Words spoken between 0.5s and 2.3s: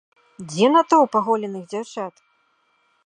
Дзе натоўп аголеных дзяўчат?!